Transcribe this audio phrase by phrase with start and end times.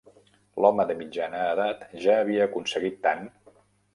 [0.63, 3.25] L'home de mitjana edat ja havia aconseguit tant.